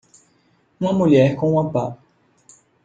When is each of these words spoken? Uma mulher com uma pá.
Uma 0.79 0.91
mulher 0.93 1.35
com 1.35 1.51
uma 1.53 1.69
pá. 1.69 1.95